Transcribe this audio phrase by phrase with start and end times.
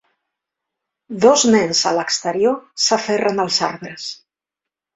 [1.25, 2.57] Dos nens a l'exterior
[2.89, 4.11] s'aferren als arbres.